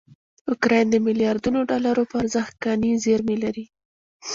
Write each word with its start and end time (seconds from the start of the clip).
اوکراین 0.51 0.87
دمیلیاردونوډالروپه 0.91 2.15
ارزښت 2.23 2.53
کاني 2.63 2.91
زېرمې 3.03 3.35
لري. 3.43 3.65